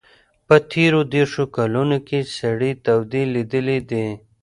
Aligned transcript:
په 0.47 0.55
تېرو 0.71 0.99
دېرشو 1.13 1.43
کلونو 1.57 1.97
کې 2.07 2.19
سړې 2.37 2.71
تودې 2.85 3.23
لیدلي 3.33 3.79
دي. 3.89 4.07